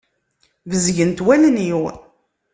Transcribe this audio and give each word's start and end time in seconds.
Bezgent 0.69 1.23
wallen-iw. 1.25 1.83